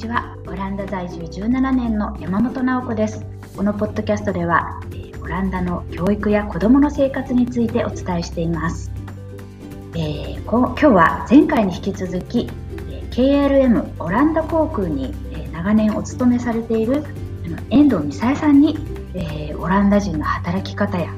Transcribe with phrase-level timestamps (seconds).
[0.00, 0.34] ちは。
[0.46, 3.22] オランダ在住17年の山本直子です。
[3.54, 8.90] このポッドキャストでは、え、オランダの教育や子どもの生活についてお伝えしています、
[9.94, 12.48] えー、こ今日は前回に引き続き、
[12.90, 17.04] え、KLM オランダ航空に、え、長年お勤めされている
[17.44, 18.78] あの遠藤美沙さんに、
[19.12, 21.12] えー、オランダ人の働き方や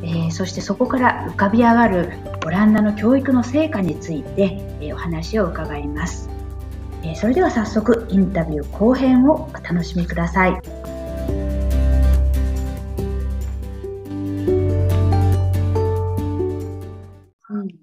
[0.00, 2.12] えー、そしてそこから浮かび上がる
[2.46, 6.27] オランダの教育の成果について、えー、お話を伺います。
[7.08, 10.60] えー、それでは早速インタビュー後編をお楽しみください。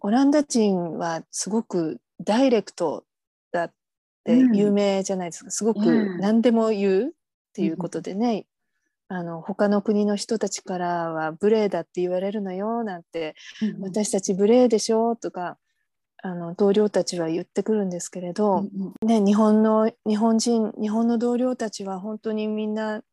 [0.01, 3.05] オランダ人はすごくダイレクト
[3.51, 3.73] だっ
[4.23, 7.11] て有名じゃないですか、うん、すごく何でも言うっ
[7.53, 8.45] ていうことでね、
[9.09, 15.57] うん、あの他の国の人たちからは無礼だって言われるのよなんて、うん、私たち無礼でしょとか
[16.25, 23.03] あの同僚たちは言ってくるんですけれど、うんうん、ね、日本の日本人日本の同僚たちは本当にみんな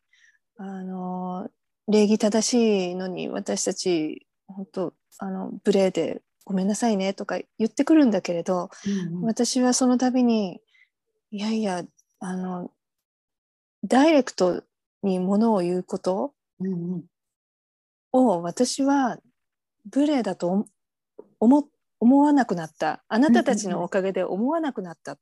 [0.57, 1.51] あの
[1.89, 10.63] 礼儀正しいのに私たち本当あの無礼でごめんなさいねとか言ってくるんだけれど、うんうん、私はその度に
[11.31, 11.83] いやいや
[12.19, 12.71] あの
[13.85, 14.63] ダイレクト
[15.03, 16.33] にものを言うこと
[18.11, 19.19] を私は
[19.95, 20.67] 無礼だと
[21.41, 23.05] 思って思わなくなった。
[23.07, 25.19] あなたたちのおかげで思わなくなった、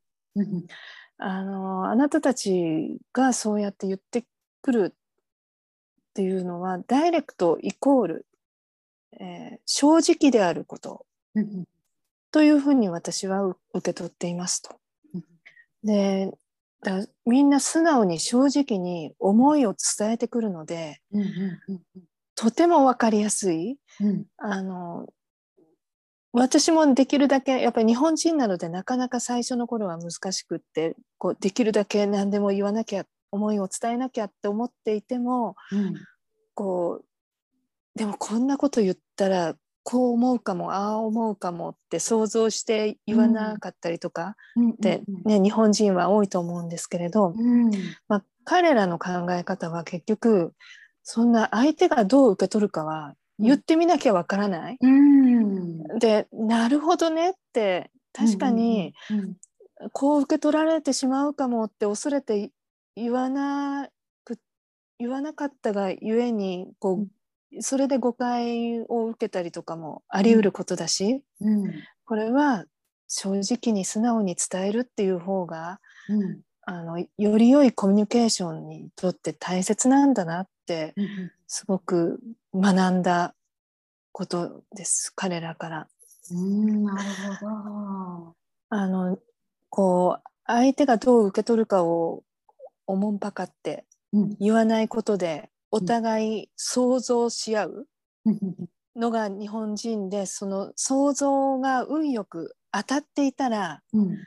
[1.19, 4.25] あのあなたたちがそうやって言って
[4.63, 8.25] くるっていうのはダイレクトイコール、
[9.19, 11.05] えー、正直であること、
[12.31, 14.75] というふうに私は受け取っていますと。
[15.83, 16.31] で
[16.81, 20.99] だみんな素直に正直に思いを伝えてくるので、
[22.33, 25.05] とても分かりやすい、うん、あの
[26.33, 35.93] 私もできるだけやっぱり日本人なのでなかなか最初の頃は難しくってこうできるだけ何でも言わなきゃ思いを伝えなきゃって思っていても、うん、
[36.53, 37.05] こう
[37.97, 44.35] でもこんなこと言ったらこう思うかもああ思うかもって想像して言わなかったりとか
[44.73, 47.71] って、ね、日本人は多いと思うんですけれど、うん、
[48.07, 50.53] まあ、彼らの考え方は結局
[51.03, 54.77] そんな相手がどう受け取るかは言ってみなきゃわからない。
[54.79, 58.93] うん、でなるほどねって確かに
[59.93, 62.51] こう受け取られてしまうかもって恐れて
[62.95, 63.89] 言わな
[64.23, 64.37] く
[64.99, 67.05] 言わなかったがゆえにこ
[67.53, 71.73] うそれで誤解を受けたりとかもあり得ることだし、うん、
[72.05, 72.65] これは
[73.07, 80.93] 正直に素直に伝えるっていう方が、うん、あのより良いコミュニケーションにとって大切なんだなって
[81.47, 82.21] すごく
[82.53, 83.35] 学んだ
[84.11, 85.87] ことです彼らから。
[86.31, 86.99] うんなる
[87.39, 88.35] ほど。
[88.69, 89.17] あの
[89.69, 92.23] こう相手がどう受け取るかを
[92.87, 93.85] おもんぱかって
[94.39, 97.87] 言わないことで、お互い想像し合う
[98.95, 104.17] のが日本人でその想像が運よく当たっていたら、うん、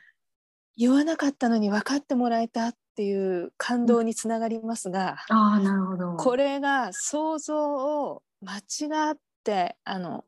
[0.75, 6.15] 言わなかったのに分かってもらえたっていう感動につながりますが、うん、あなるほど。
[6.15, 10.23] これが想像を間違ってあの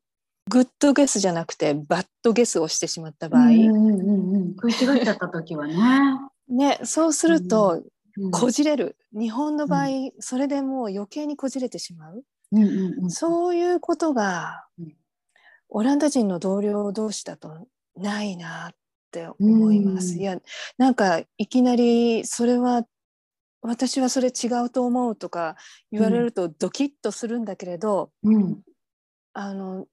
[0.49, 5.75] グッドゲスじゃなくてバッドゲスをしてしまった場合、うんうんうん、食い違っちゃった時はね。
[6.47, 7.83] ねそうすると、
[8.31, 8.95] こじれる。
[9.11, 9.87] 日本の場合、
[10.19, 12.23] それでもう余計にこじれてしまう、
[12.53, 14.65] うんうんうん、そういうことが、
[15.69, 17.67] オランダ人の同僚同士だと
[17.97, 18.75] ないなっ
[19.17, 20.17] て思います。
[20.17, 20.39] いや
[20.77, 22.83] なんかいきなりそれは
[23.61, 25.55] 私はそれ違うと思うとか
[25.91, 28.61] 言われるとドキッとするんだけれど、うん、
[29.33, 29.85] あの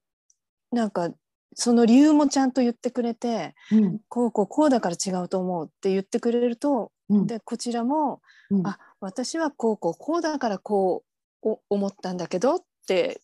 [0.71, 1.09] なんか
[1.55, 8.21] その理由もちゃんと言ってくれて、うん、こうこうこうだから違うと思うって言ってくれると、うん、でこちらも、
[8.51, 11.03] うん、あ私はこうこうこうだからこ
[11.43, 13.21] う思ったんだけどって、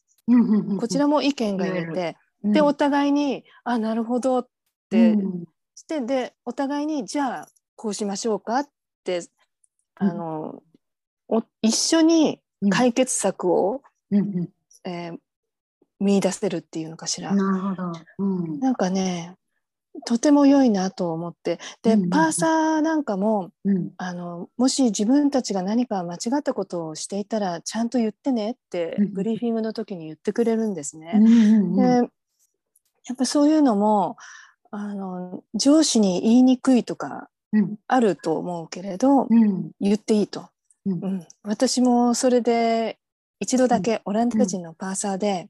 [0.80, 4.48] こちらも意見が言えて、でお互いに「あなるほど」っ
[4.92, 5.18] て
[5.82, 8.70] してでお互いに「じゃあこうしましょうか」っ
[9.04, 9.22] て
[9.96, 10.62] あの、
[11.62, 12.40] 一緒に
[12.70, 13.82] 解決策を、
[14.84, 15.18] えー、
[16.00, 17.34] 見出せるっていうのかしら。
[17.36, 19.36] なるほど、うん、なんかね
[20.06, 21.60] とても良いなと思って。
[21.82, 31.14] で、うんうん、パーサーなんかも、うん、あのもし自分たちが何か間違ったことをしていたらちゃんと言ってねって、うん、ブリーフィングの時に言ってくれるんですね。
[31.16, 34.18] うんうんうん、でやっぱそういうのも
[34.72, 37.30] あの上司に言いにくいとか
[37.88, 39.28] あると思うけれど、
[39.80, 40.50] 言っていいと、
[40.86, 41.28] うん。
[41.44, 42.98] 私もそれで
[43.40, 45.50] 一度だけオランダ人のパーサーで、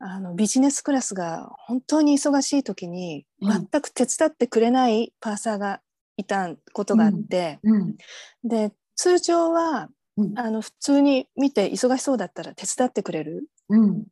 [0.00, 5.80] あのビジネスクラスが本当に忙しい時に全く手伝ってくれないパーサーが
[6.16, 7.96] いたことがあって、うん。
[8.44, 10.38] で通常はうん。
[10.38, 13.48] あの普通に見て忙しそうだったら手伝ってくれる。
[13.68, 14.04] うん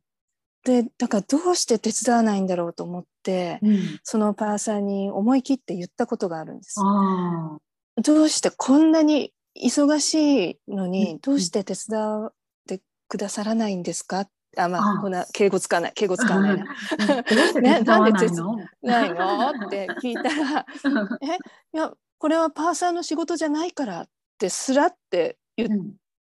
[0.67, 3.99] でだからどうして手伝わないんだろうと思ってうん。
[4.03, 6.75] そのパーサーに思い切って言ったことがあるんです。
[6.83, 7.57] あ
[8.03, 10.91] どうしてこんなに忙しいのうん。
[10.91, 12.33] にどうして手伝っ
[12.67, 14.27] てくださらないんですか？
[14.57, 16.65] あまああこんな敬語つかない敬語使わないな。
[16.65, 17.23] あ。
[17.33, 19.67] どうして手伝わないの？
[19.67, 20.65] って聞いたら
[21.23, 21.27] 「え？
[21.27, 25.69] いやこれはパーサーの仕事じゃないから」ってすらって言っ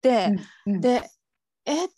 [0.00, 0.32] て、
[0.67, 0.81] うん。
[0.81, 1.11] で
[1.67, 1.87] 「え？
[1.87, 1.88] っ?」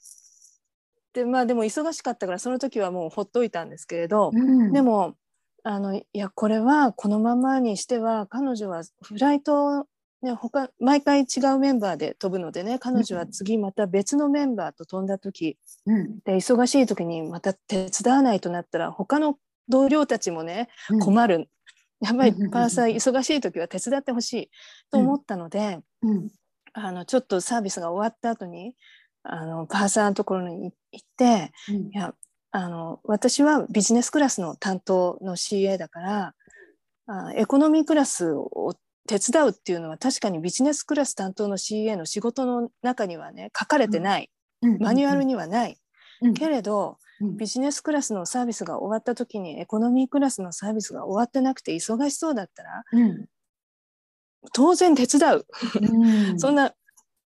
[1.12, 4.72] てまあでも忙しかったからその時はもうほっといたんですけれど、うん。
[4.72, 5.14] でも
[5.62, 9.86] あのいやこれはこのままにしては彼女はフライト
[10.22, 16.20] ね他毎回違うメンバーで飛ぶのでね彼女は次また別のメンバーと飛んだ時うん。
[16.20, 19.36] で忙しい時にまた手伝わないとなったら他の
[19.68, 20.98] 同僚たちもねうん。
[21.00, 21.48] 困る、
[22.00, 24.50] やっぱりうんうんうんパーサー忙しい時は手伝ってほしい
[24.90, 26.28] と思ったので、うん。
[26.72, 28.74] あのちょっとサービスが終わった後に
[29.22, 31.76] あのパーサーのところに行ってうん。
[31.88, 32.14] いや
[32.52, 36.34] あの私はビジネスクラスの担当の CA だから
[37.06, 38.74] あエコノミークラスを
[39.06, 44.30] 手伝うっていうのは確かにビジネスクラス担当の CA の仕事の中にはね書かれてない、
[44.62, 44.78] うん。
[44.78, 45.78] マニュアルにはない、
[46.22, 46.34] うん。
[46.34, 47.36] けれどうん。
[47.36, 53.26] ビジネスクラスのサービスが終わった時にエコノミークラスのサービスが終わってなくて忙しそうだったらうん。
[54.52, 55.46] 当然手伝う、
[55.80, 56.38] うん。
[56.40, 56.72] そんな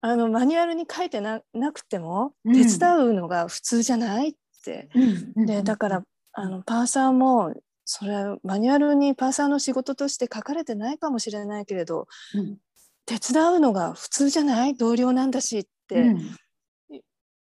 [0.05, 2.55] あのマニュアルに書いてななくてもうん。
[2.55, 4.35] 手伝うのが普通じゃないっ
[4.65, 4.91] て、
[5.37, 5.47] うん。
[5.47, 6.03] でだから
[6.33, 7.55] あのパーサーも
[7.85, 12.59] それはマニュアルにパーサーの仕事として書かれてないかもしれないけれどうん。
[13.07, 14.75] 手伝うのが普通じゃない？
[14.75, 16.37] 同僚なんだしってうん。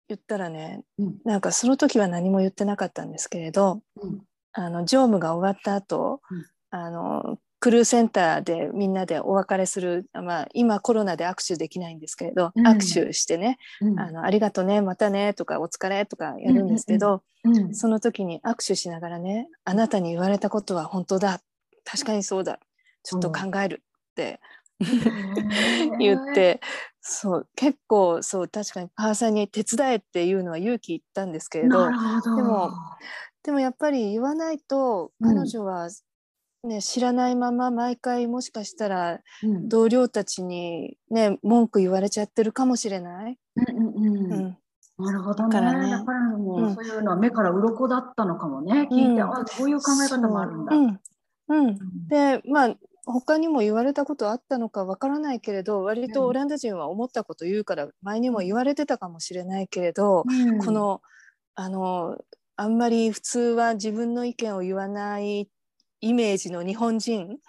[0.10, 1.16] 言ったらね、うん。
[1.26, 4.22] なんかその時は何も言ってなかったんですけれどうん。
[4.54, 6.46] あの乗務が終わった後、うん。
[6.70, 12.68] あのクルーセンターでみんなでお別れする、まあ、今コロナで握手できないんですけれど、うん。
[12.68, 14.00] 握手してね、うん。
[14.00, 21.40] あの「ありがとねまたね」とか「お疲れ」とかやるんですけど、うんその時に握手しながらね「あなたに言われたことは本当だ。
[21.86, 22.60] 確かにそうだ。
[23.04, 24.40] ちょっと考える」って
[25.98, 26.60] 言って
[27.02, 31.86] そう結構そう確かにパーサーに手伝えっていうのは勇気いったんですけれど。
[31.86, 31.92] で
[32.42, 32.72] も
[33.44, 35.36] でもやっぱり言わないとうん。
[35.36, 35.90] 彼女は、
[36.68, 39.70] ね知らないまま毎回もしかしたらうん。
[39.70, 43.38] 同僚たちに、ね、文句言われちゃってるかもしれない？
[43.56, 44.34] うんうんうん。
[44.34, 44.58] うん。
[45.00, 45.54] なるほどね。
[45.54, 45.92] だからね。
[45.92, 46.76] だからもううん。
[46.76, 48.88] そういうのは目から鱗だったのかもね。
[48.92, 50.72] 聞いて、うんあこういう考え方もあるんだ。
[50.74, 50.82] そう。
[50.82, 51.00] うん。
[51.50, 51.68] うん。
[51.68, 52.08] うん。
[52.10, 52.76] でまあ
[53.06, 60.60] 他にも言われたことあったのかわからないけれど割とオランダ人は思ったこと言うから前にも言われてたかもしれないけれど、うん。
[60.60, 61.02] この
[61.56, 62.18] あの
[62.58, 65.48] あんまり普通は自分の意見を言わない
[66.02, 67.40] イメージの日本人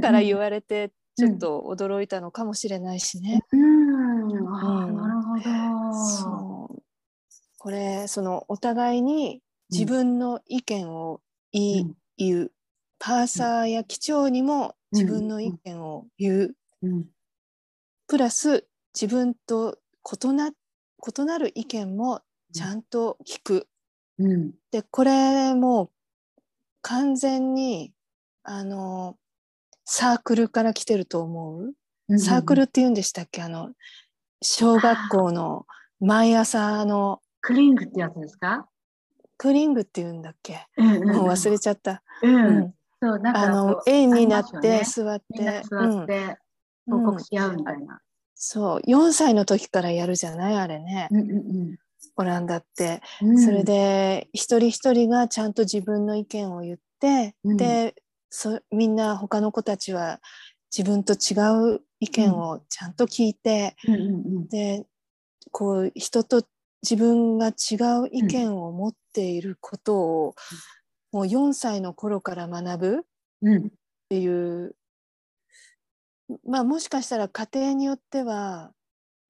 [0.00, 3.42] から言われてちょっと驚いたのかもしれないしね。
[3.52, 4.96] うん、あーうん。
[4.96, 5.94] なるほど。
[6.04, 6.82] そう。
[7.58, 11.20] これそのお互いに自分の意見を
[11.52, 11.94] 言い、うん。
[12.16, 12.52] 言う。
[12.98, 17.04] パーサーや機長にも自分の意見を言う、うん。
[18.06, 18.66] プラス
[18.98, 19.78] 自分と
[20.22, 22.22] 異な異なる意見も
[22.52, 23.68] ちゃんと聞く。
[24.18, 24.52] うん。
[24.70, 25.90] でこれも
[26.88, 27.92] 完全に
[28.44, 29.16] あの
[29.84, 31.74] サークルから来てると思う、
[32.08, 33.42] うんサークルって言うんでしたっけ？
[33.42, 33.72] あの
[34.40, 35.66] 小学校の
[35.98, 37.20] 毎朝の。
[37.40, 38.68] クリングってやつですか？
[39.36, 42.04] クリングって言うんだっけ、うんうんもう忘れちゃった。
[42.22, 42.46] うん。
[42.46, 42.74] うん。
[43.02, 46.38] そうなんかあの円になって座って、みんな座って
[46.86, 47.04] うん。
[47.04, 48.00] 報告し合うみたいな。
[48.36, 48.80] そう。
[48.88, 50.56] 4歳の時からやるじゃない？
[50.56, 51.76] あれね、うんうん
[52.16, 53.00] オランダって。
[53.22, 53.38] うん。
[53.38, 57.56] それで一人一人がちゃんと自分の意見を言って、うん。
[57.56, 57.94] で
[58.30, 60.20] そみんな他の子たちは
[60.76, 61.36] 自分と違
[61.76, 64.84] う意見をちゃんと聞いて、うんで
[65.52, 66.42] こう人と
[66.82, 70.34] 自分が違う意見を持っていることを、
[71.12, 73.00] もう4歳の頃から学ぶっ
[73.42, 73.70] うん。
[74.08, 74.74] ていう。
[76.44, 78.72] まあもしかしたら家庭によっては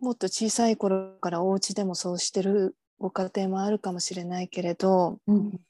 [0.00, 5.60] もっと小さい頃からお家でもそうしてるご家庭もあるかもしれないけれどうん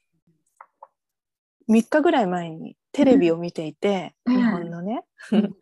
[1.69, 5.55] 3日ぐらい前にテレビを見ていて、うん日本のね、うん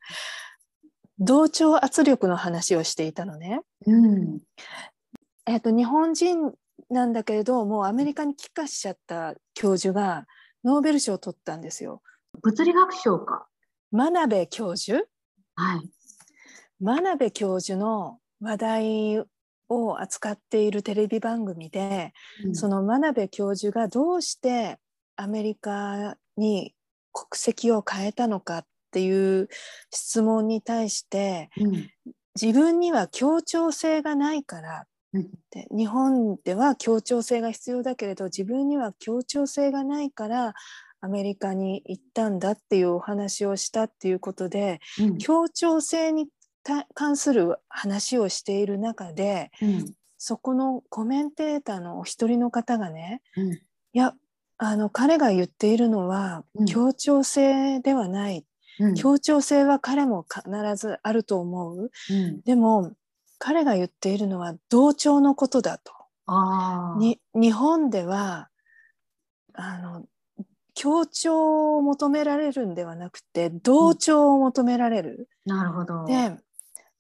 [1.18, 3.62] 同調圧力の話をしていたのね。
[3.88, 4.42] うん
[5.46, 6.54] えっと日本人
[6.90, 10.28] なんだけれどもうアメリカに帰化しちゃった教授が
[10.66, 12.02] ノーベル賞を取ったんですよ。
[12.42, 13.48] 物理学賞か。
[13.92, 15.08] 真鍋教授？
[15.56, 15.90] はい。
[16.82, 19.26] 真鍋教授の話題
[19.70, 22.14] を扱っているテレビ番組で、
[22.54, 24.78] その真鍋教授がどうして
[25.16, 26.76] アメリカに
[27.14, 28.66] 国籍を変えたのかっ
[28.96, 29.50] っていう
[29.92, 31.90] 質問に対して、うん。
[32.40, 35.22] 自分には協調性がないからうん。
[35.22, 40.54] って日本では協調性が必要だけれど自分には協調性がないから
[41.02, 45.18] アメリカに行ったんだっていうお話をしたっていうことでうん。
[45.18, 46.32] 協調性にた
[46.94, 49.94] 関する話をしている中でうん。
[50.18, 53.54] そこのコメンテーターのお一人の方がねうん。
[53.54, 53.60] い
[53.94, 54.14] や
[54.58, 56.66] あの彼が言っているのはうん。
[56.66, 58.46] 協調性ではない、
[58.80, 58.94] うん。
[58.96, 61.92] 協調性は彼も必ずあると思う。
[62.10, 62.42] うん。
[62.42, 62.94] でも
[63.38, 65.94] 彼が言っているのは同調のことだと。
[66.98, 68.50] に日本では
[69.54, 70.04] あの
[70.74, 75.30] 協調を求められるんではなくて同調を求められる。
[75.46, 76.06] なるほど。
[76.06, 76.36] で、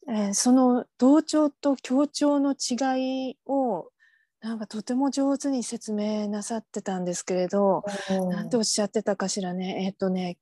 [0.08, 3.92] えーその同調と協調の違いを
[4.42, 8.36] なんかとても上手に説明なさってたんですけれど、おー。
[8.36, 9.86] なんておっしゃってたかしらね。
[9.86, 10.38] えっ、とね、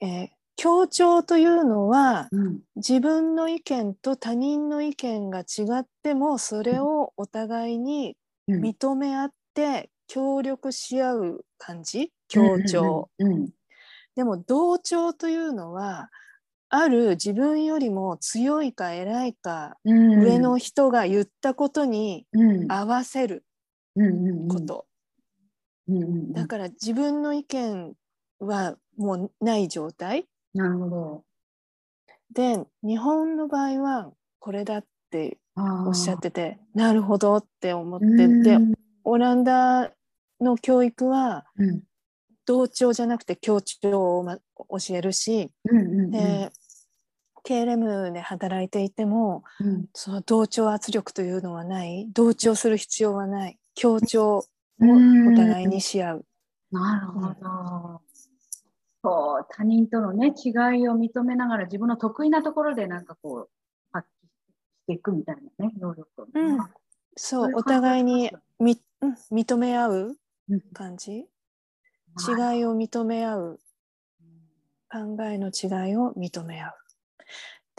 [0.00, 2.62] えー協調というのはうん。
[2.76, 5.44] 自分の意見と他人の意見が違
[5.80, 8.16] ってもそれをお互いに
[8.48, 8.62] うん。
[8.62, 12.12] 認め合って協力し合う感じ？
[12.28, 13.50] 協調、うんうん
[14.16, 16.10] でも同調というのは
[16.74, 20.22] ある自分よりも強いか偉いかうん。
[20.22, 22.72] 上の人が言ったことにうん。
[22.72, 23.44] 合わせる
[24.48, 24.86] こと、
[25.86, 26.32] うんうんうん。
[26.32, 27.92] だから自分の意見
[28.40, 30.24] はもうない状態。
[30.54, 31.24] なるほど。
[32.32, 38.42] で日本の場合はこれだっておっしゃっててなるほどって思ってうん。
[38.42, 38.58] で
[39.04, 39.90] オランダ
[40.40, 41.82] の教育はうん。
[42.44, 46.10] 同調じゃなくて協調を、ま、教えるし、うんうんうん。
[46.10, 46.50] で
[47.44, 49.86] KLM で働いていてもうん。
[49.94, 52.06] その同調圧力というのはない。
[52.12, 53.58] 同調する必要はない。
[53.74, 54.44] 協調を
[54.78, 56.24] うんお互いにし合う。
[56.70, 58.02] なるほど。
[59.04, 63.50] そう、他人とのね、違いを認めながら自分の得意なところでなんかこう、
[63.92, 64.30] 発揮し
[64.86, 66.26] ていくみたいなね、能力を。
[66.26, 66.30] ね。
[66.34, 66.70] うん。
[67.16, 70.16] そうお互いにみ、うん認め合う
[70.72, 71.12] 感じ？
[71.12, 73.60] 違いを認め合う。
[74.90, 76.72] 考えの違いを認め合う。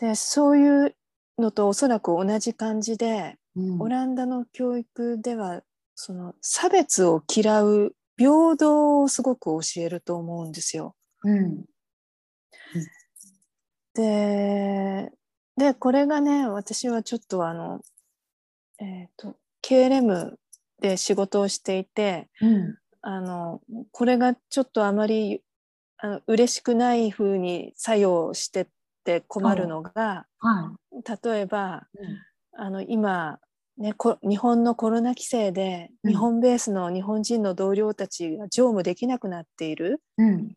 [0.04, 0.96] でそういう
[1.38, 3.82] のとおそらく同じ感じでうん。
[3.82, 5.62] オランダの教育では
[5.96, 10.96] その差別を嫌う平等をすごく教えると思うんですよ。
[11.24, 11.64] うん。
[13.94, 15.10] で
[15.56, 17.80] でこれがね私はちょっとあの、
[18.82, 20.34] えー、と KLM
[20.82, 22.78] で仕事をしていてうん。
[23.02, 25.42] あのこれがちょっとあまり
[25.98, 28.68] あの嬉しくない風に作用して
[29.04, 30.72] って困るのがは
[31.24, 31.98] 例えばい。
[32.00, 32.18] うん。
[32.56, 33.40] あの今、
[33.78, 36.12] ね、こ日本のコロナ規制でうん。
[36.12, 40.02] 日本ベースの日本人の同僚たちが乗務できなくなっている。
[40.18, 40.54] うん。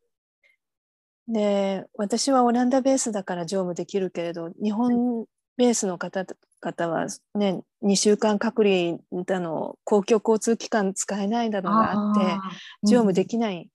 [1.29, 5.27] で私はオランダベースだから乗務できるけれど日本
[5.57, 12.41] ベースの方々は、ね、2週間隔離だの公共交通機関使えないだのがあってー。
[12.85, 13.71] 乗務できない。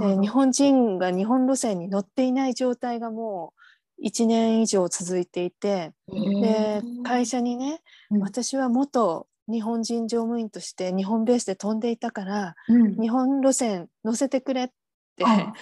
[0.00, 3.60] で日本人が日本路線に乗っていない状態がもう
[4.04, 7.80] 1年以上続いていてで会社にね
[8.10, 8.20] うん。
[8.20, 13.00] 私は元日本人乗務員として日本ベースで飛んでいたからうん。
[13.00, 14.68] 日本路線乗せてくれっ
[15.16, 15.52] てあ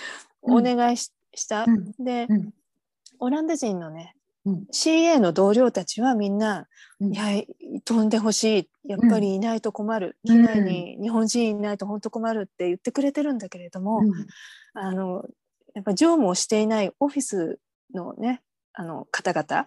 [0.42, 1.64] お願いしした。
[1.64, 1.92] うん。
[2.04, 2.50] で、うん。
[3.20, 4.14] オランダ人のね、
[4.44, 4.66] うん。
[4.72, 6.66] CA の同僚たちはみんな、
[7.00, 7.14] うん。
[7.14, 7.24] いや
[7.84, 8.70] 飛んでほしい。
[8.84, 10.36] やっぱりいないと困る、うん。
[10.36, 14.26] 機内に日本人いないと本当困るって言ってくれてるんだけれども、うん。
[14.74, 15.24] あの
[15.74, 17.58] やっぱ乗務をしていないオフィス
[17.94, 18.42] のね
[18.72, 19.66] あの方々。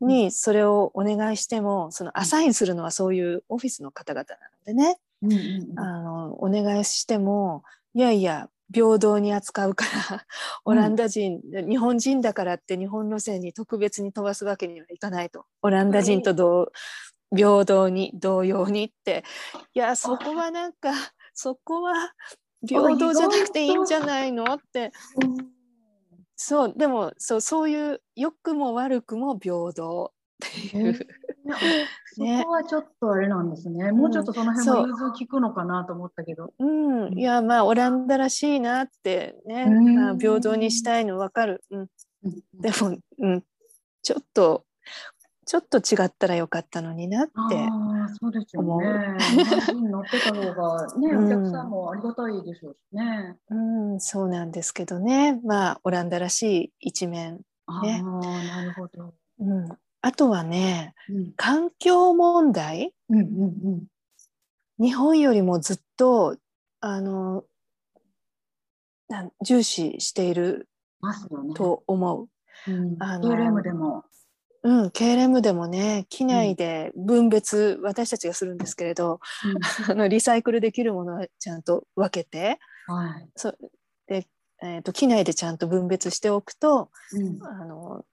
[0.00, 5.36] にそれをお願いしてもそのアサインするのはそういうオフィスの方々なのでね、うんう
[5.74, 7.62] んあのお願いしても
[7.94, 10.26] いやいや平等に扱うから
[10.64, 15.44] オランダ人、日本人だからって日本路線に特別に飛ばすわけにはいかないと。
[15.60, 16.72] オランダ人と同
[17.34, 19.24] 平等に同様にって。
[19.74, 20.90] いやそこはなんか
[21.34, 22.12] そこは
[22.66, 24.92] 平等じゃなくていいんじゃないのって
[26.44, 30.12] そうでもそうそういう良くも悪くも平等
[30.44, 30.98] っていう。
[32.14, 33.92] そこはちょっとあれなんですね。
[33.92, 36.52] もうちょっとその辺も融通聞くのかなと思ったけど。
[36.58, 39.94] うん、いやまあオランダらしいなってね、うん。
[39.94, 41.80] まあ、平等にしたいの分かる、うん、
[42.24, 42.42] うん。
[42.60, 43.44] でも、うん、
[44.02, 44.64] ちょっと
[45.46, 47.32] ちょっと違ったらよかったのになって
[48.02, 48.68] ああ、そうですよね。
[49.90, 53.36] 乗ってた方がね、うんお客さんもありがたいでしょうしね。
[53.50, 53.54] う
[53.96, 59.14] ん、そうなんですけどねまあオランダらしい一面、ああ、ねなるほど。
[59.38, 59.68] うん、
[60.00, 63.86] あとはねうん環境問題うんうん
[64.78, 66.36] 日本よりもずっと
[66.80, 67.44] あの
[69.08, 70.68] なん重視している
[71.00, 71.54] ますよね。
[71.54, 72.28] と思う。
[72.68, 74.04] うん、あの KLM でも。
[74.64, 79.20] うん、KLM でもね機内で分別、私たちがするんですけれど、
[79.88, 83.28] あのリサイクルできるものはちゃんと分けてはい。
[83.34, 83.54] そ
[84.06, 84.26] で、
[84.62, 87.44] えー、と機内でちゃんと分別しておくとうん。
[87.44, 88.04] あの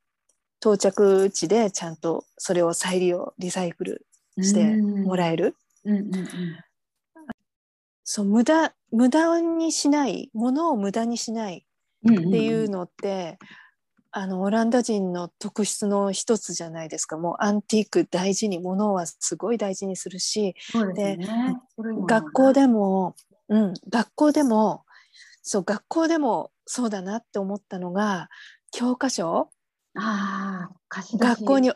[0.61, 4.05] 到着地でちゃんとそれを再利用リサイクル
[4.41, 5.55] してもらえる。
[5.85, 6.25] うんうんうん。
[8.03, 11.65] そう無駄無駄にしないものを無駄にしない
[12.03, 13.37] うんっていうのって、
[14.11, 20.55] あのオランダ人の特質の一つじゃないですかもうアンティーク大事にものはすごい大事にするし
[20.95, 21.57] ですね。
[22.07, 23.15] 学校でも、
[23.49, 24.83] うん、学校でも
[25.43, 28.29] そう学校でもそうだなって思ったのが
[28.71, 29.49] 教科書
[29.95, 31.71] あ学校に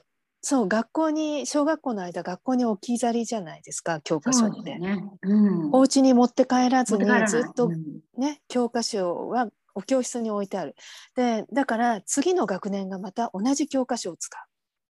[0.45, 4.71] そう学校に小学校の間学校に置き去りじゃないですか教科書そうって。
[4.71, 5.09] ですね。
[5.21, 5.69] うん。
[5.71, 10.75] お家に持って帰らずにずっとうんね、教科書はお教室に置いてある。
[11.15, 14.41] でだから次の学年がまた同じ教科書を使う。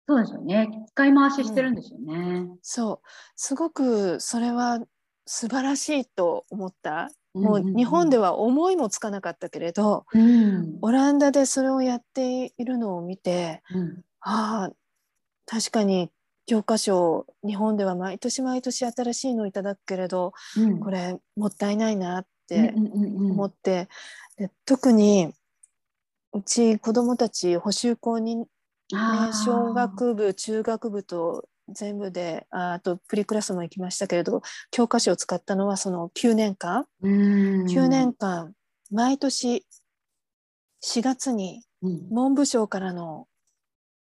[0.08, 0.86] そうですよね。
[0.88, 2.48] 使い回ししてるんですよね。
[2.62, 4.80] そうすごくそれは
[5.26, 7.10] 素晴らしいと思った。
[7.34, 10.78] もんんうん日本では思いもつかなかったけれど、うん。
[10.80, 14.02] オランダでそれをやっているのを見てうん。
[14.20, 14.72] ああ
[15.46, 16.10] 確かに
[16.46, 23.88] 教科書日本では毎年毎年新しいのをいただくけれどうんこれもったいないなってうんうんうんうん思って、
[24.38, 25.32] で特に
[26.32, 28.46] うち子どもたち補習校に、ね、
[29.44, 37.64] 小学部中学部と全部でああとプリクラスも行きましたけれど教科書を使ったのはその9年間、うん。
[37.64, 38.52] 9年間
[38.90, 39.66] 毎年
[40.84, 42.08] 4月にうん。
[42.08, 43.26] 文部省からの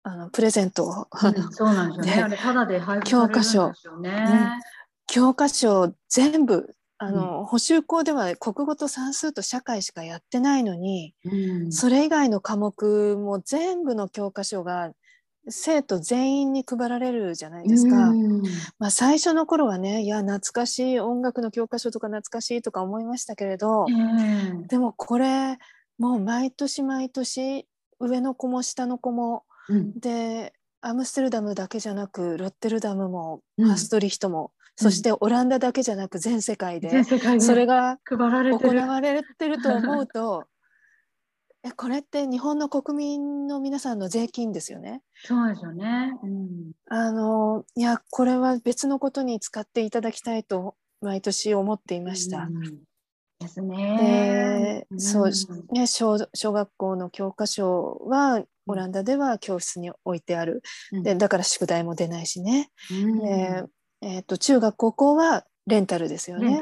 [0.03, 2.15] あのプレゼントを、うんそうなんですよね。
[2.15, 3.75] であれただで配布教科書。
[3.75, 4.61] されるん。
[5.09, 11.73] 教科書全部あの、補習校では国語と算数と社会しかやってないのに、うん。
[11.73, 14.93] それ以外の科目も全部の教科書が
[15.49, 18.09] 生徒全員に配られるじゃないですか。
[18.09, 18.43] うん。
[18.79, 25.59] まあ、最初の頃はねいや懐かしい音楽の教科書とか懐かしいとか思いましたけれど、えでもこれ
[25.99, 27.67] もう毎年毎年
[28.01, 30.01] 上の子も下の子もえうん。
[30.01, 33.69] でアムステルダムだけじゃなくロッテルダムもうん。
[33.69, 38.81] ハストリヒトも、そしてオランダだけじゃなく全世界で、それが行る。
[38.87, 40.45] われてると思うと
[41.65, 45.03] えこれって日本の国民の皆さんの税金ですよね。
[45.25, 46.13] そうですよね。
[46.23, 52.43] うんあのいやこれは別のことに使っていただきたいと毎年思っていました。
[52.43, 52.85] うん
[53.39, 54.87] ですね。
[54.91, 60.63] でそううんね、小小学校の教科書はオランダでは教室に置いてある、
[60.93, 63.65] うんでだから宿題も出ないしね、うんで
[64.07, 66.61] えー、と中学高校はレンタルですよね。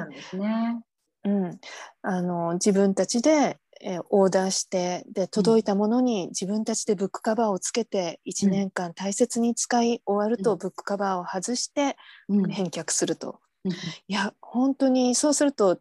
[1.25, 1.61] うん、
[2.03, 10.43] あの自分たちで、えーオーダーしてで届いたものに自分たちでブックカバーをつけて1年間大切に使い終わるうん。
[10.43, 11.97] とブックカバーを外して
[12.29, 12.51] うん。
[12.51, 13.41] 返却すると。
[13.65, 13.73] うん。
[13.73, 13.77] い
[14.09, 15.81] や本当にそうすると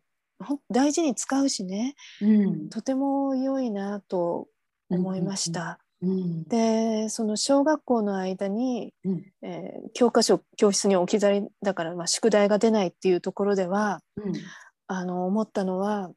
[0.69, 1.95] 大事に使うしね。
[2.21, 2.69] うん。
[2.69, 4.47] とても良いなと
[4.89, 5.79] 思いました。
[6.03, 6.43] うん。
[6.43, 9.23] でその小学校の間に、うん。
[9.41, 14.33] えー教科書教室に置き去りだから、まあ、宿題が出ないっていうところではうん。
[14.87, 16.11] あの思ったのは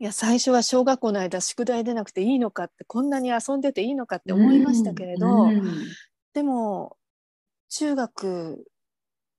[0.00, 5.62] いや最初は小学校の間宿題出なくていいのかってこんなに遊んでていいのかって思いましたけれど、うん。
[6.32, 6.96] でも
[7.70, 8.64] 中学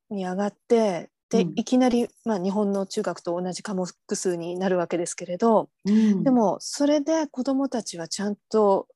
[0.10, 1.54] に上がってで、うん。
[1.56, 6.24] いきなり、まあ、日本の中学と同じ科目数になるわけですけれど、うん。
[6.24, 8.88] でもそれで子どもたちはちゃんと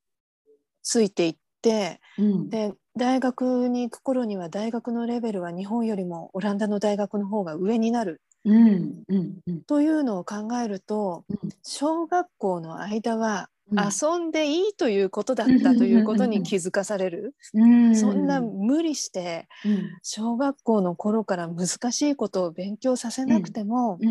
[0.89, 2.51] ついていってうん。
[2.51, 9.63] で大学に行く頃には大学のレベルは日本よりもオランダの大学の方が上になるうんうんうん。
[9.67, 11.49] というのを考えるとうん。
[11.63, 18.27] 小学校の間はうん遊んでいいということだったということに気づかされる、うんそん。
[18.27, 19.99] な無理してうん。
[20.03, 24.01] 小学校の頃から難しいことを勉強させなくても、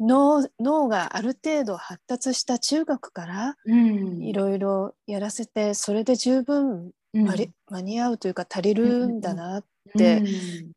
[0.00, 4.28] 脳脳がある程度発達した中学からうん。
[4.28, 7.24] いろいろやらせてそれで十分うん。
[7.24, 9.98] 間に間に合うというか足りるんだなっうん。
[9.98, 10.24] て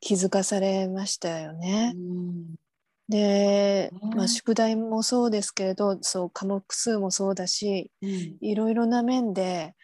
[0.02, 1.96] 気づかされましたよね。
[1.96, 2.56] うん
[3.08, 8.38] で、ねまあ、宿題もそうですけれどそう科目数もそうだしうん。
[8.41, 9.76] いろいろな面で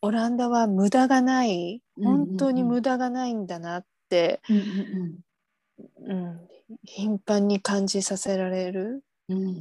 [0.00, 6.38] オランダは無駄がない本当に無駄がないんだなって、うんうん
[6.84, 9.02] 頻繁に感じさせられる。
[9.28, 9.60] うんうん。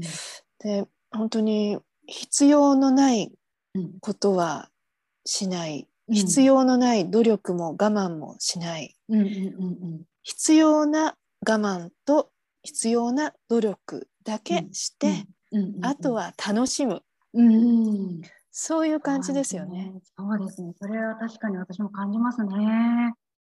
[0.60, 3.32] で本当に必要のない
[3.74, 4.00] うん。
[4.00, 4.70] ことは
[5.26, 6.15] しない、うん。
[6.15, 8.96] 必要のない努力も我慢もしない。
[9.10, 10.02] うんうんうん。
[10.24, 11.15] 必要な
[11.48, 12.30] 我慢と
[12.67, 15.27] 必要な努力だけして、うんうん
[15.82, 17.01] あとは楽しむ
[17.34, 19.93] うんそういう感じですよね。
[20.17, 20.73] そうですね。
[20.82, 23.13] それは確かに私も感じますね。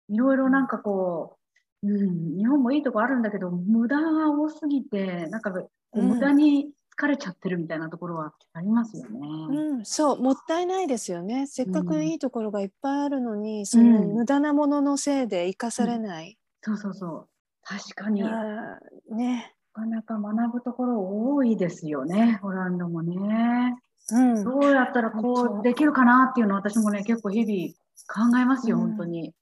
[0.07, 1.37] いろいろなんかこ
[1.83, 5.51] う、うん、日本もいいとこあるんだけど、無駄が多すぎて、なんか
[5.93, 9.19] 無駄に疲れちゃってるみたいなところはありますよね。
[9.49, 11.47] うん、そう、もったいないですよね。
[11.47, 16.37] せっかくいいところがいっぱいあるのに、うん、その無駄なもののせいで生かされない。
[16.61, 17.27] そうそうそう。
[17.63, 18.23] 確かに。
[18.23, 19.55] ね。
[19.73, 23.77] なかなか学ぶところ多いですよね、ホランドもね。
[24.11, 29.33] うん、どうやったらこうできるかなっていうのを私もね、結構日々考えますよ、うん、本当に。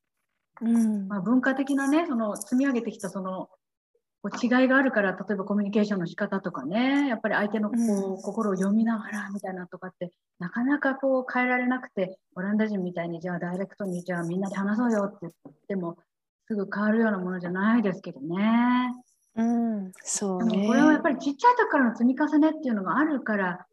[0.62, 3.50] うんまあ、文化的なね、その積み上げてきたその
[4.22, 15.98] こう違いがあるから、例えばコミュニケーションの仕方とかね、やっぱり相手のこう、うん、心を読みながらみたいなとかって、なかなかこう変えられなくて、オランダ人みたいに、じゃあダイレクトに、じゃあみんなで話そうよって言っても、
[16.50, 18.96] すぐ変わるようなものじゃないですけどね。
[19.36, 20.66] うん、そうね。
[20.66, 23.68] これはやっぱりちっちゃい時からの積み重ねっていうのがあるから、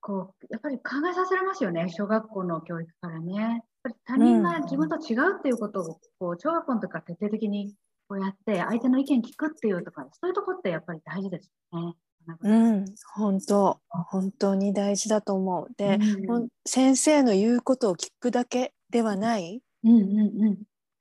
[0.00, 3.34] こう、やっぱり考えさせられますよね、小学校の教育からね。
[3.34, 7.72] やっぱり他人が自分と違うっていうことを、こう、小学校の時から徹底的に
[8.08, 11.94] こうやって相手の意見聞くっていうとか、そういうとこってやっぱり大事ですね。
[12.42, 15.68] うん、本当、本当に大事だと思う。
[15.76, 19.62] で、うん、先生の言うことを聞くだけではない。
[19.84, 20.58] うんうんうん。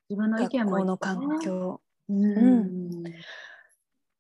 [0.10, 1.82] 自分の意見も、学校の環境。
[2.10, 2.30] うん、う
[2.62, 3.04] ん。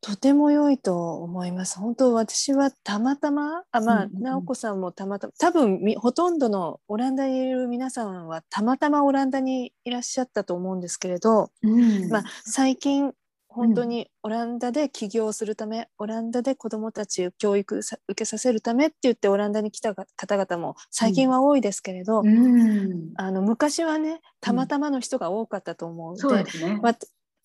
[0.02, 1.80] とても良いと思います。
[1.80, 13.12] 本当私はたまたまあまあ、うんうん、直子さんもたまたま多分ほとんどのオランダにいる皆さんはたまたまオランダにいらっしゃったと思うんですけれど、うん、まあ、最近
[13.58, 26.80] 本当にオランダで起業するため、うん、オランダで子どもたちを教育受けさせるためって言ってオランダに来た方々も最近は多いですけれど、うん、あの昔はねたまたまの人が多かったと思うので,、ね、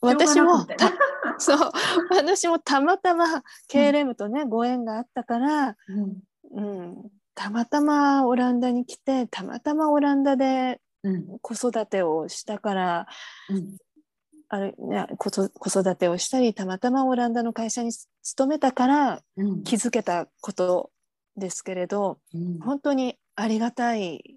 [0.02, 0.66] 私も
[1.38, 1.72] そう
[2.10, 5.76] 私もたまたま KLM とね、ご縁があったから、
[6.54, 10.80] うん、たまたまオランダに来てたまたまオランダで
[11.40, 13.06] 子育てをしたから、
[13.48, 13.76] うん、
[14.54, 19.22] あれね、子育てをしたりたまたまオランダの会社に勤めたから
[19.64, 20.90] 気づけたこと
[21.38, 24.36] ですけれど、うん、本当にありがたい。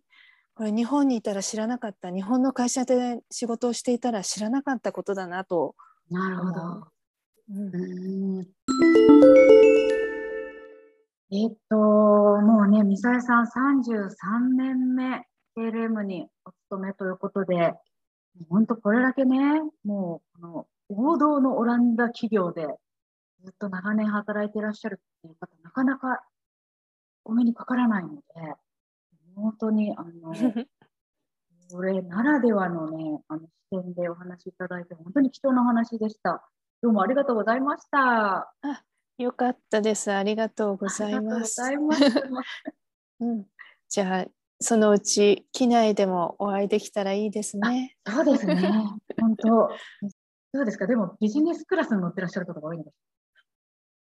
[0.54, 2.12] これ日本にいたら知らなかった。
[2.12, 5.76] 日本の会社で仕事をしていたら知らなかったことだなと。
[6.10, 6.88] なるほど。
[7.52, 8.48] うん。
[11.30, 17.74] えっと、もうね、ミサイさん33年目 KLM にお勤めということで、
[18.50, 19.38] 本当これだけね、
[19.84, 22.68] もうこの王道のオランダ企業で
[23.44, 26.24] ずっと長年働いていらっしゃるっていう方、なかなか
[27.24, 28.22] お目にかからないので、
[29.36, 30.34] 本当に、あの、
[31.72, 36.48] これならではのね、あの視点でお話しいただいて、本当に貴重なお話でした。
[36.82, 38.54] どうもありがとうございました。
[38.62, 38.84] あ、
[39.18, 40.12] よかったです。
[40.12, 41.62] ありがとうございます。
[41.78, 42.04] ます
[43.22, 43.48] うん、
[43.88, 44.26] じゃあ、
[44.60, 47.96] そのうち機内でもお会いできたらいいですね。
[48.08, 48.56] そうですね。
[49.20, 49.70] 本当。
[50.54, 50.88] どうですか？
[50.88, 52.96] でもビジネスクラスに乗ってらっしゃる方が多いんです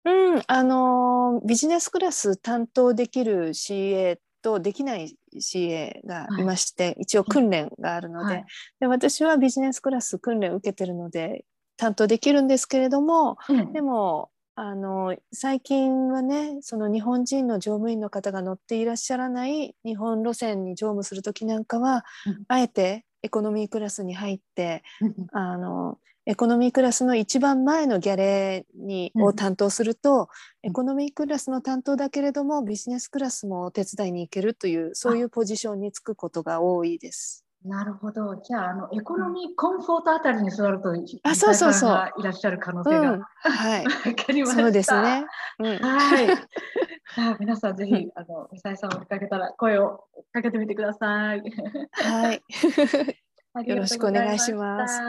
[0.03, 8.45] うん、あのビジネスクラス担当できる CA とできない CA がいまして、はい、一応訓練があるのではい、
[8.79, 11.45] で私はビジネスクラス訓練を受けてるので
[11.77, 30.29] 担当できるんですけれども、うん、でもあの最近はねその日本人の乗務員の方が乗っていらっしゃらない日本路線に乗務する時なんかは、うん、あえてエコノミークラスに入って、うん、あのエコノミークラスの一番前のギャレーに、を担当すると、
[30.63, 37.45] うん、エコノミークラスの担当だけれどもビジネスクラスも手伝いに行けるというそういうポジションにつくことが多いです。
[37.63, 38.37] なるほど。
[38.37, 40.93] じゃあ、あのエコノミーコンフォートあたりに座ると、
[41.23, 42.11] あ、そうそうそう。
[42.17, 43.85] いらっしゃる可能性が、うん、はい。
[43.85, 44.61] わかりました。
[44.63, 45.25] そうですね。
[45.59, 46.27] うん、はい。
[47.13, 51.43] さあ、皆さんぜひ、あの、ミサイさんを見かけたら、声をかけてみてください。
[51.91, 52.43] はい。
[53.69, 54.99] よろしくお願いします。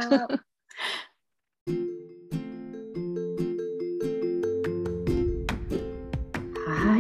[6.67, 6.99] は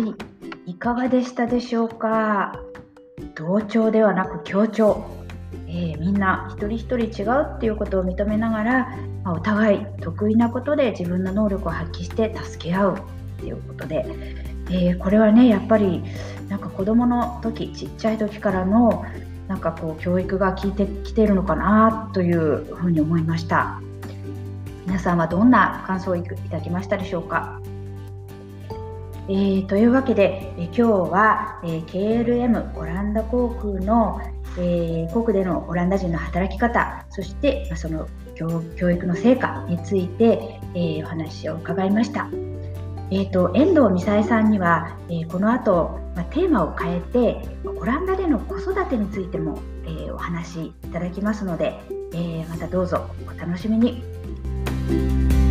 [0.66, 2.58] い、いかがでしたでしょうか？
[3.34, 5.04] 同調ではなく協調、
[5.74, 13.00] えー、みんな一人一人違うっていうことを認めながら、まあ、お互い得意なことで自分の能力を発揮して助け合うっ
[13.38, 14.04] ていうことで、
[14.70, 16.04] えー、これはねやっぱり
[16.50, 19.06] なんか子どもの時ちっちゃい時からの
[19.48, 23.80] なんかこう教育が効いてきているのかなというふうに思いました。
[24.86, 27.60] 皆さんはどんな感想をいただきましたでしょうか？
[29.28, 34.20] えー、というわけで、え今日は、えー、KLM オランダ航空の、
[34.58, 42.28] えー、航空でのオランダ人の働き方そして、ま、その教教育の成果について、えお話を伺いました、
[43.10, 51.78] えーと、遠藤美沙さんには、えー、この後、まあ、テーマを変えてオランダでの子育てについても、えー、お話しいただきますので、
[52.14, 55.41] えー、またどうぞお楽しみに。